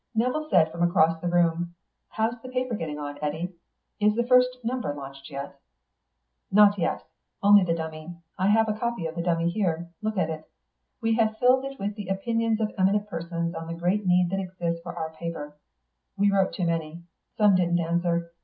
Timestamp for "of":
9.05-9.13, 12.59-12.73